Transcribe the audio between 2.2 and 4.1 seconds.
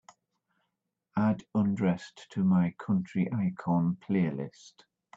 to my Country Icon